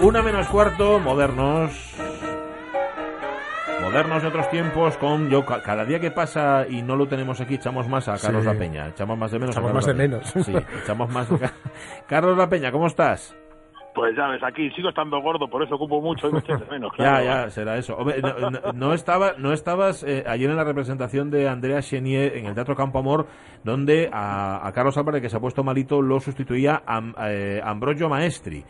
[0.00, 1.70] Una menos cuarto, modernos.
[3.82, 7.40] Modernos de otros tiempos con yo ca- cada día que pasa y no lo tenemos
[7.42, 8.48] aquí echamos más a Carlos Sí.
[8.48, 10.46] La Peña, echamos más de menos Echamos a más Carlos de menos.
[10.46, 11.28] Sí, echamos más
[12.08, 13.36] Carlos La Peña, ¿cómo estás?
[13.94, 16.66] Pues ya ves, aquí sigo estando gordo, por eso ocupo mucho y me echas de
[16.66, 16.90] menos.
[16.92, 17.24] Ya, claro.
[17.24, 17.94] ya, será eso.
[17.94, 22.38] Hombre, no, no- no estaba, no estabas eh, ayer en la representación de Andrea Chenier
[22.38, 23.26] en el Teatro Campo Amor,
[23.62, 28.08] donde a, a Carlos Álvarez, que se ha puesto malito, lo sustituía Am- eh, Ambrogio
[28.08, 28.64] Maestri.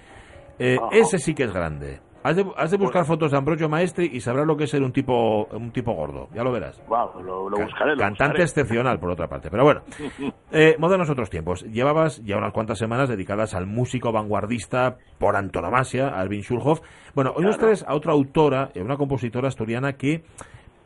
[0.64, 2.00] Eh, ese sí que es grande.
[2.24, 4.84] Has de, has de buscar fotos de Ambrogio Maestri y sabrás lo que es ser
[4.84, 6.28] un tipo, un tipo gordo.
[6.32, 6.80] Ya lo verás.
[6.86, 8.42] Guau, lo, lo Ca- buscaré, lo Cantante buscaré.
[8.44, 9.50] excepcional, por otra parte.
[9.50, 9.80] Pero bueno,
[10.52, 11.64] eh, modernos otros tiempos.
[11.64, 16.80] Llevabas ya unas cuantas semanas dedicadas al músico vanguardista por antonomasia, Alvin Schulhoff.
[17.12, 20.22] Bueno, hoy nos traes a otra autora, eh, una compositora asturiana que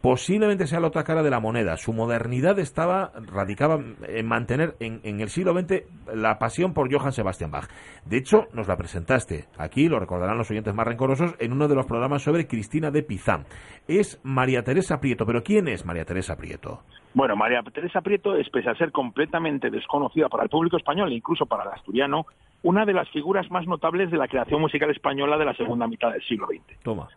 [0.00, 1.77] posiblemente sea la otra cara de la moneda.
[1.77, 5.83] Su modernidad estaba, radicaba en mantener en, en el siglo XX
[6.14, 7.69] la pasión por Johann Sebastian Bach.
[8.05, 11.75] De hecho, nos la presentaste aquí, lo recordarán los oyentes más rencorosos, en uno de
[11.75, 13.44] los programas sobre Cristina de Pizán.
[13.88, 16.81] Es María Teresa Prieto, pero ¿quién es María Teresa Prieto?
[17.14, 21.14] Bueno, María Teresa Prieto es, pese a ser completamente desconocida para el público español e
[21.14, 22.27] incluso para el asturiano,
[22.62, 26.12] una de las figuras más notables de la creación musical española de la segunda mitad
[26.12, 26.78] del siglo XX.
[26.83, 27.08] Toma.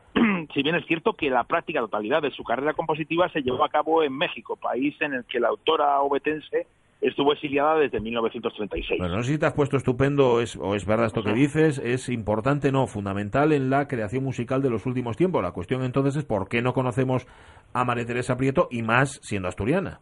[0.53, 3.69] Si bien es cierto que la práctica totalidad de su carrera compositiva se llevó a
[3.69, 6.67] cabo en México, país en el que la autora obetense
[7.01, 8.99] estuvo exiliada desde 1936.
[8.99, 11.33] Bueno, no sé si te has puesto estupendo o es, o es verdad esto que
[11.33, 15.41] dices, es importante, no, fundamental en la creación musical de los últimos tiempos.
[15.41, 17.25] La cuestión entonces es por qué no conocemos
[17.73, 20.01] a María Teresa Prieto y más siendo asturiana.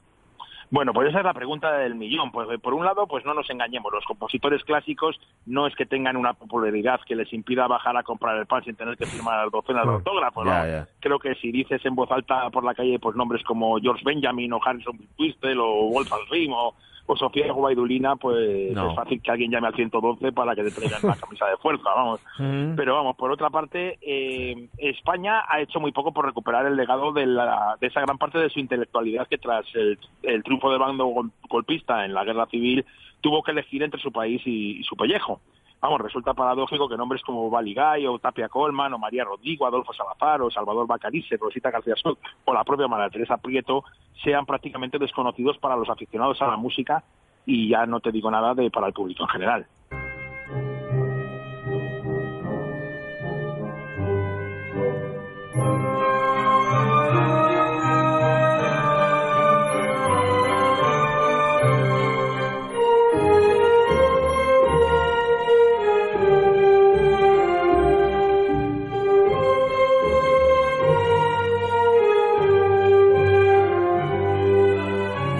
[0.70, 2.32] Bueno, pues esa es la pregunta del millón.
[2.32, 5.86] Pues eh, por un lado, pues no nos engañemos, los compositores clásicos no es que
[5.86, 9.50] tengan una popularidad que les impida bajar a comprar el pan sin tener que firmar
[9.50, 9.96] docenas de Mm.
[9.96, 10.52] autógrafos, ¿no?
[11.00, 14.52] Creo que si dices en voz alta por la calle pues nombres como George Benjamin
[14.52, 16.76] o Harrison Twistel o Wolfgang Rim o,
[17.10, 18.90] o Sofía Guaidulina, pues No.
[18.90, 21.90] es fácil que alguien llame al 112 para que te traigan la camisa de fuerza,
[21.96, 22.20] vamos.
[22.38, 22.76] Mm.
[22.76, 27.14] Pero vamos, por otra parte, eh, España ha hecho muy poco por recuperar el legado
[27.14, 30.80] de, la- de esa gran parte de su intelectualidad que tras el, el triunfo del
[30.80, 32.86] bando gol- golpista en la guerra civil
[33.22, 35.40] tuvo que elegir entre su país y, y su pellejo.
[35.80, 40.42] Vamos, resulta paradójico que nombres como Baligay o Tapia Colman o María Rodrigo, Adolfo Salazar
[40.42, 43.84] o Salvador Bacarice, Rosita García Sol o la propia María Teresa Prieto
[44.24, 47.04] sean prácticamente desconocidos para los aficionados a la música
[47.46, 49.68] y ya no te digo nada de para el público en general.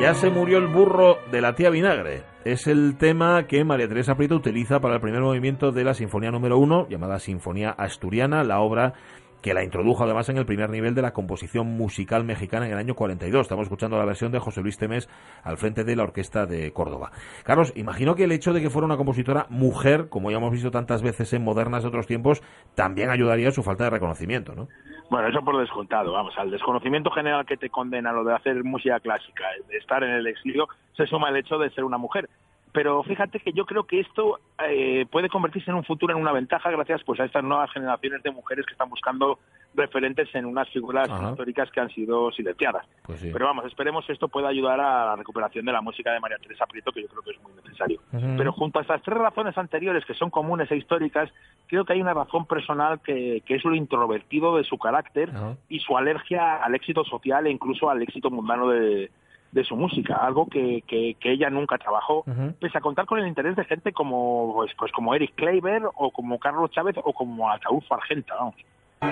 [0.08, 2.24] Ya se murió el burro de la tía Vinagre.
[2.46, 6.32] Es el tema que María Teresa Prieto utiliza para el primer movimiento de la Sinfonía
[6.32, 8.94] número uno, llamada Sinfonía Asturiana, la obra
[9.42, 12.78] que la introdujo además en el primer nivel de la composición musical mexicana en el
[12.78, 13.42] año 42.
[13.42, 15.10] Estamos escuchando la versión de José Luis Temés
[15.44, 17.12] al frente de la Orquesta de Córdoba.
[17.44, 20.72] Carlos, imagino que el hecho de que fuera una compositora mujer, como ya hemos visto
[20.72, 22.42] tantas veces en modernas de otros tiempos,
[22.76, 24.70] también ayudaría a su falta de reconocimiento, ¿no?
[25.10, 29.00] Bueno, eso por descontado, vamos, al desconocimiento general que te condena lo de hacer música
[29.00, 32.30] clásica, de estar en el exilio, se suma el hecho de ser una mujer.
[32.74, 36.34] Pero fíjate que yo creo que esto eh, puede convertirse en un futuro en una
[36.34, 39.40] ventaja gracias pues a estas nuevas generaciones de mujeres que están buscando
[39.78, 41.30] referentes en unas figuras Ajá.
[41.30, 42.86] históricas que han sido silenciadas.
[43.04, 43.30] Pues sí.
[43.32, 46.38] Pero vamos, esperemos que esto pueda ayudar a la recuperación de la música de María
[46.40, 48.02] Teresa Prieto, que yo creo que es muy necesario.
[48.12, 51.32] Pero junto a estas tres razones anteriores, que son comunes e históricas,
[51.68, 55.32] creo que hay una razón personal que, que es lo introvertido de su carácter
[55.70, 59.12] y su alergia al éxito social e incluso al éxito mundano de,
[59.52, 62.54] de su música, algo que, que, que ella nunca trabajó, Ujú.
[62.60, 66.12] pese a contar con el interés de gente como pues, pues como Eric Kleiber o
[66.12, 68.36] como Carlos Chávez o como Ataúd Argenta.
[68.36, 68.56] Vamos.
[69.02, 69.12] Thank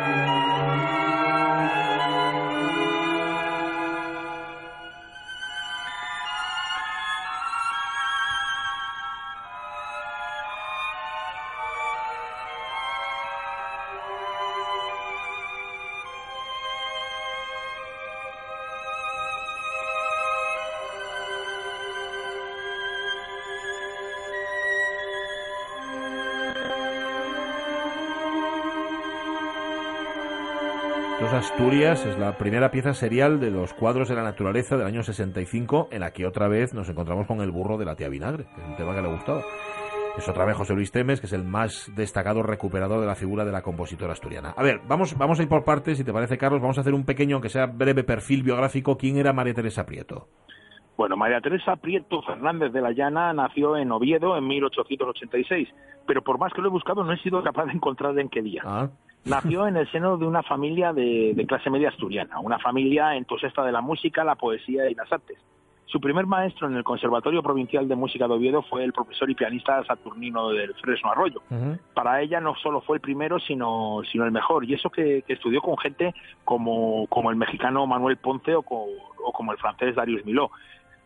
[1.89, 1.94] you.
[31.35, 35.89] Asturias es la primera pieza serial de los cuadros de la naturaleza del año 65,
[35.91, 38.61] en la que otra vez nos encontramos con el burro de la tía Vinagre, que
[38.61, 39.41] es un tema que le gustaba.
[40.17, 43.43] Es otra vez José Luis Temes, que es el más destacado recuperador de la figura
[43.43, 44.53] de la compositora asturiana.
[44.55, 46.93] A ver, vamos, vamos a ir por partes, si te parece, Carlos, vamos a hacer
[46.93, 48.95] un pequeño, aunque sea breve perfil biográfico.
[48.95, 50.29] ¿Quién era María Teresa Prieto?
[50.95, 55.67] Bueno, María Teresa Prieto Fernández de la Llana nació en Oviedo en 1886,
[56.07, 58.41] pero por más que lo he buscado no he sido capaz de encontrar en qué
[58.41, 58.61] día.
[58.65, 58.89] Ah.
[59.25, 63.71] Nació en el seno de una familia de, clase media asturiana, una familia entusiasta de
[63.71, 65.39] la música, la poesía y las artes.
[65.87, 69.35] Su primer maestro en el Conservatorio Provincial de Música de Oviedo fue el profesor y
[69.35, 71.41] pianista Saturnino del Fresno Arroyo.
[71.93, 74.65] Para ella no solo fue el primero, sino, sino el mejor.
[74.65, 76.13] Y eso que, estudió con gente
[76.43, 80.51] como, como el mexicano Manuel Ponce o, o como el francés Darius Miló.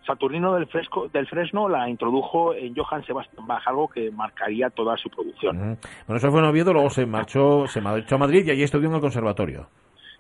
[0.06, 4.98] Saturnino del, Fresco, del Fresno la introdujo en Johann Sebastian Bach, algo que marcaría toda
[4.98, 5.78] su producción.
[6.08, 8.90] Bueno, eso fue en Oviedo, luego se marchó, se marchó a Madrid y allí estudió
[8.90, 9.68] en el conservatorio.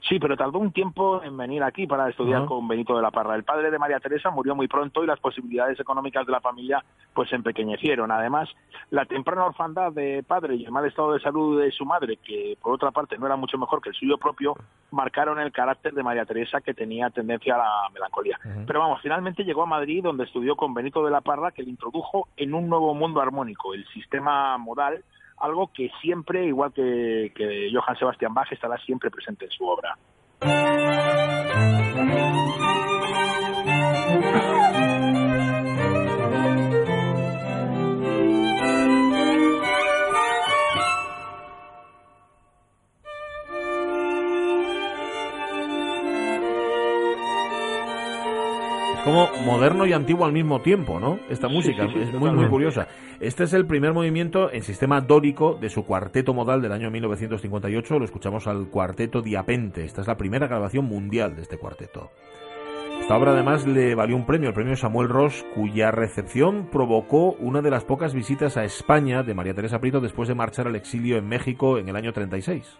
[0.07, 3.35] Sí, pero tardó un tiempo en venir aquí para estudiar con Benito de la Parra.
[3.35, 6.83] El padre de María Teresa murió muy pronto y las posibilidades económicas de la familia
[7.13, 8.09] pues se empequeñecieron.
[8.09, 8.49] Además,
[8.91, 12.57] la temprana orfandad de padre y el mal estado de salud de su madre, que
[12.61, 14.55] por otra parte no era mucho mejor que el suyo propio,
[14.91, 18.39] marcaron el carácter de María Teresa que tenía tendencia a la melancolía.
[18.65, 21.69] Pero vamos, finalmente llegó a Madrid donde estudió con Benito de la Parra que le
[21.69, 25.03] introdujo en un nuevo mundo armónico, el sistema modal
[25.39, 29.97] algo que siempre, igual que, que Johann Sebastian Bach, estará siempre presente en su obra.
[49.03, 51.19] Como moderno y antiguo al mismo tiempo, ¿no?
[51.29, 52.87] Esta música es muy, muy curiosa.
[53.19, 57.99] Este es el primer movimiento en sistema dórico de su cuarteto modal del año 1958.
[57.99, 59.85] Lo escuchamos al cuarteto Diapente.
[59.85, 62.11] Esta es la primera grabación mundial de este cuarteto.
[62.99, 67.61] Esta obra además le valió un premio, el premio Samuel Ross, cuya recepción provocó una
[67.61, 71.17] de las pocas visitas a España de María Teresa Prieto después de marchar al exilio
[71.17, 72.79] en México en el año 36.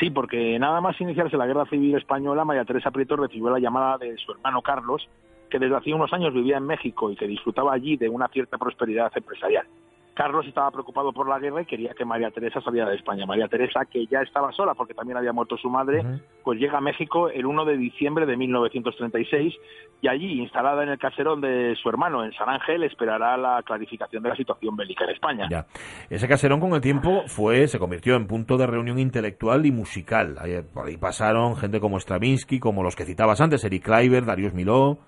[0.00, 3.98] Sí, porque nada más iniciarse la Guerra Civil Española, María Teresa Prieto recibió la llamada
[3.98, 5.08] de su hermano Carlos,
[5.54, 8.58] que desde hacía unos años vivía en México y que disfrutaba allí de una cierta
[8.58, 9.64] prosperidad empresarial.
[10.12, 13.24] Carlos estaba preocupado por la guerra y quería que María Teresa saliera de España.
[13.24, 16.02] María Teresa, que ya estaba sola porque también había muerto su madre,
[16.42, 19.54] pues llega a México el 1 de diciembre de 1936
[20.02, 24.24] y allí, instalada en el caserón de su hermano en San Ángel, esperará la clarificación
[24.24, 25.46] de la situación bélica en España.
[25.48, 25.66] Ya.
[26.10, 30.36] Ese caserón con el tiempo fue, se convirtió en punto de reunión intelectual y musical.
[30.74, 34.98] por ahí pasaron gente como Stravinsky, como los que citabas antes, Eric Kleiber, Darius Miló.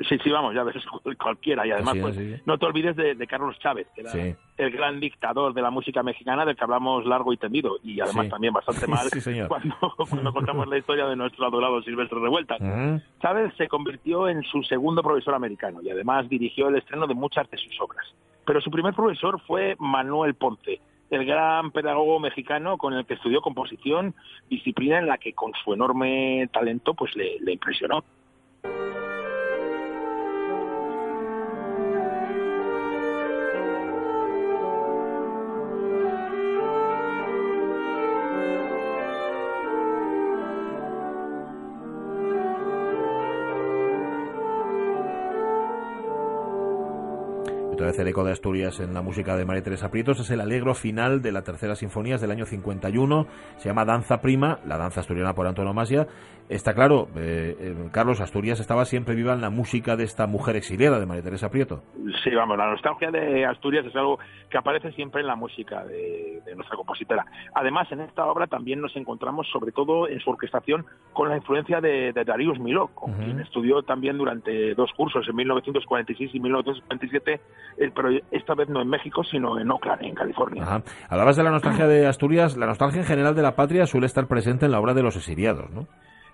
[0.00, 0.76] Sí, sí, vamos, ya ves,
[1.18, 1.66] cualquiera.
[1.66, 4.12] Y además, pues, no te olvides de, Carlos Chávez, que era
[4.58, 7.78] el gran dictador de la música mexicana del que hablamos largo y tendido.
[7.82, 9.08] Y además también bastante mal
[9.48, 12.56] cuando, contamos la historia de nuestro adorado Silvestre Revuelta.
[13.20, 17.48] Chávez se convirtió en su segundo profesor americano y además dirigió el estreno de muchas
[17.50, 18.06] de sus obras.
[18.44, 23.40] Pero su primer profesor fue Manuel Ponce, el gran pedagogo mexicano con el que estudió
[23.40, 24.14] composición,
[24.48, 28.04] disciplina en la que con su enorme talento pues le impresionó.
[47.76, 50.40] Otra vez el eco de Asturias en la música de María Teresa Prietos, es el
[50.40, 53.26] alegro final de la tercera sinfonía del año 51,
[53.58, 56.06] se llama Danza Prima, la danza asturiana por antonomasia.
[56.48, 60.54] Está claro, eh, eh, Carlos, Asturias estaba siempre viva en la música de esta mujer
[60.54, 61.82] exiliada de María Teresa Prieto.
[62.22, 66.40] Sí, vamos, la nostalgia de Asturias es algo que aparece siempre en la música de,
[66.54, 67.26] nuestra compositora.
[67.52, 71.80] Además, en esta obra también nos encontramos, sobre todo en su orquestación, con la influencia
[71.80, 77.40] de, Darius Miló, con quien estudió también durante dos cursos, en 1946 y 1947
[77.78, 80.82] eh, pero esta vez no en México, sino en Oakland, en California.
[81.08, 84.26] Hablabas de la nostalgia de Asturias, la nostalgia en general de la patria suele estar
[84.26, 85.86] presente en la obra de los exiliados, ¿no?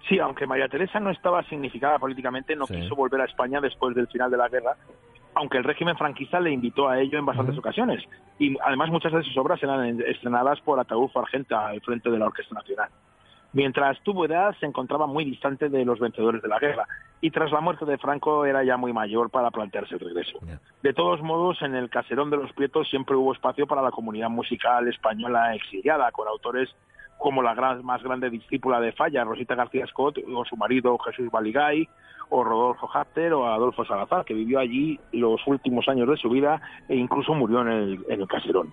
[0.08, 4.08] Sí, aunque María Teresa no estaba significada políticamente, no quiso volver a España después del
[4.08, 4.76] final de la guerra,
[5.34, 8.02] aunque el régimen franquista le invitó a ello en bastantes ocasiones.
[8.38, 12.26] Y además muchas de sus obras eran estrenadas por Ataúd Argenta al frente de la
[12.26, 12.90] Orquesta Nacional.
[13.52, 16.86] Mientras tuvo edad, se encontraba muy distante de los vencedores de la guerra
[17.20, 20.38] y tras la muerte de Franco era ya muy mayor para plantearse el regreso.
[20.82, 24.30] De todos modos, en el caserón de los Prietos siempre hubo espacio para la comunidad
[24.30, 26.74] musical española exiliada, con autores
[27.18, 31.30] como la gran, más grande discípula de Falla, Rosita García Scott, o su marido Jesús
[31.30, 31.88] Baligay,
[32.30, 36.60] o Rodolfo Hafter, o Adolfo Salazar, que vivió allí los últimos años de su vida
[36.88, 38.72] e incluso murió en el, en el caserón.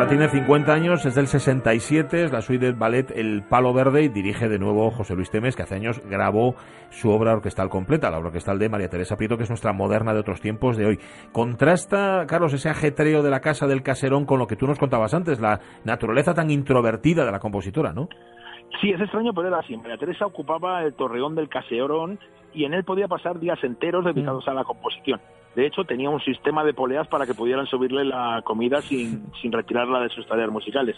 [0.00, 4.02] Obra tiene 50 años, es del 67, es la suite del ballet El Palo Verde
[4.02, 6.54] y dirige de nuevo José Luis Temes, que hace años grabó
[6.88, 10.14] su obra orquestal completa, la obra orquestal de María Teresa Prieto, que es nuestra moderna
[10.14, 10.98] de otros tiempos de hoy.
[11.32, 15.12] Contrasta, Carlos, ese ajetreo de la casa del caserón con lo que tú nos contabas
[15.12, 18.08] antes, la naturaleza tan introvertida de la compositora, ¿no?
[18.80, 19.76] Sí, es extraño, pero era así.
[19.76, 22.18] María Teresa ocupaba el torreón del caserón
[22.54, 24.50] y en él podía pasar días enteros dedicados mm.
[24.50, 25.20] a la composición.
[25.54, 29.50] De hecho, tenía un sistema de poleas para que pudieran subirle la comida sin, sin
[29.50, 30.96] retirarla de sus tareas musicales.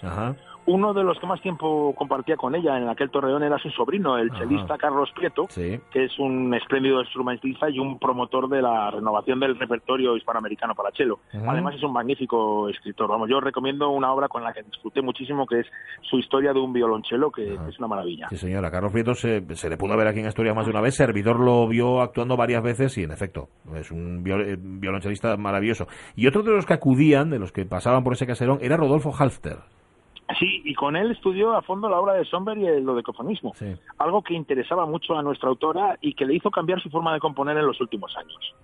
[0.67, 4.17] Uno de los que más tiempo compartía con ella en aquel torreón era su sobrino,
[4.17, 9.41] el chelista Carlos Prieto, que es un espléndido instrumentista y un promotor de la renovación
[9.41, 11.21] del repertorio hispanoamericano para chelo.
[11.33, 13.09] Además, es un magnífico escritor.
[13.09, 15.67] Vamos, yo recomiendo una obra con la que disfruté muchísimo, que es
[16.03, 18.29] su historia de un violonchelo, que, es una maravilla.
[18.31, 18.71] Sí, señora.
[18.71, 20.95] Carlos Prieto se, se, le pudo ver aquí en Asturias más de una vez.
[20.95, 25.87] Servidor lo vio actuando varias veces y, en efecto, es un viol eh, violonchelista maravilloso.
[26.15, 29.13] Y otro de los que acudían, de los que pasaban por ese caserón, era Rodolfo
[29.17, 29.59] Halfter.
[30.39, 33.53] Sí, y con él estudió a fondo la obra de Somber y el dodecafonismo,
[33.99, 37.21] algo que interesaba mucho a nuestra autora y que le hizo cambiar su forma de
[37.21, 38.55] componer en los últimos años.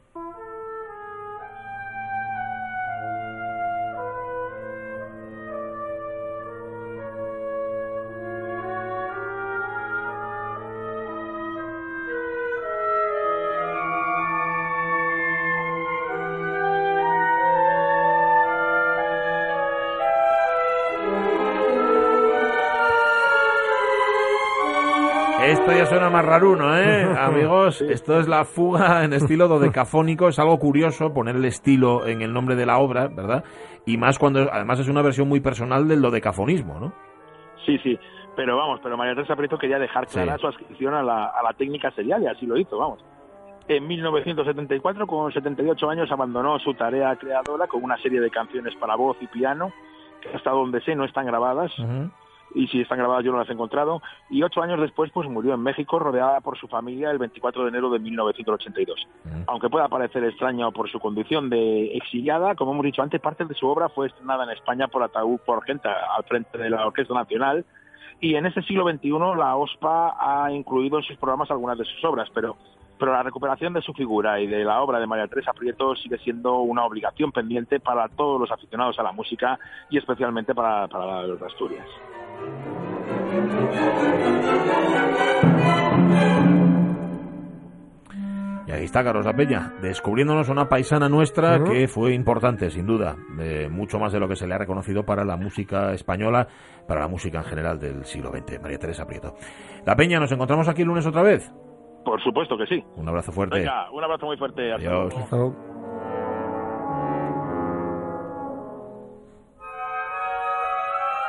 [25.69, 27.05] Esto ya suena más raruno, ¿eh?
[27.19, 30.29] Amigos, esto es la fuga en estilo dodecafónico.
[30.29, 33.45] Es algo curioso poner el estilo en el nombre de la obra, ¿verdad?
[33.85, 36.95] Y más cuando, además, es una versión muy personal del dodecafonismo, ¿no?
[37.67, 37.99] Sí, sí.
[38.35, 41.53] Pero vamos, pero María Teresa Prieto quería dejar clara su adscripción a la, a la
[41.53, 43.05] técnica serial y así lo hizo, vamos.
[43.69, 48.97] En 1974, con 78 años, abandonó su tarea creadora con una serie de canciones para
[48.97, 49.71] voz y piano,
[50.23, 51.71] que hasta donde sé no están grabadas
[52.55, 54.03] y si están grabadas yo no las he encontrado.
[54.31, 57.69] Y ocho años después, pues murió en México rodeada por su familia el 24 de
[57.69, 59.07] enero de 1982.
[59.47, 63.55] Aunque pueda parecer extraño por su condición de exiliada, como hemos dicho antes, parte de
[63.55, 67.15] su obra fue estrenada en España por Ataúd por gente al frente de la Orquesta
[67.15, 67.65] Nacional.
[68.21, 72.05] Y en este siglo XXI la OSPA ha incluido en sus programas algunas de sus
[72.05, 72.57] obras, pero
[72.99, 76.19] pero la recuperación de su figura y de la obra de María Teresa Prieto sigue
[76.19, 81.23] siendo una obligación pendiente para todos los aficionados a la música y especialmente para, para
[81.23, 81.87] los Asturias.
[88.67, 93.17] Y ahí está Carlos Peña, descubriéndonos una paisana nuestra que fue importante, sin duda,
[93.71, 96.47] mucho más de lo que se le ha reconocido para la música española,
[96.87, 99.35] para la música en general del siglo XX, María Teresa Prieto.
[99.87, 101.51] La Peña, ¿nos encontramos aquí el lunes otra vez?
[102.05, 102.85] Por supuesto que sí.
[102.97, 103.59] Un abrazo fuerte.
[103.59, 104.73] Venga, un abrazo muy fuerte.
[104.73, 105.15] Adiós.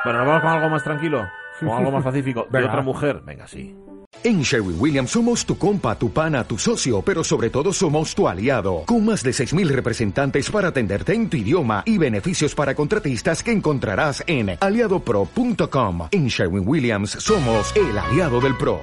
[0.04, 1.28] Bueno, nos vamos con algo más tranquilo,
[1.58, 3.20] con algo más pacífico, de otra mujer.
[3.24, 3.74] Venga, sí.
[4.22, 8.28] En Sherwin Williams somos tu compa, tu pana, tu socio, pero sobre todo somos tu
[8.28, 13.42] aliado, con más de 6.000 representantes para atenderte en tu idioma y beneficios para contratistas
[13.42, 16.08] que encontrarás en aliadopro.com.
[16.10, 18.80] En Sherwin Williams somos el aliado del PRO.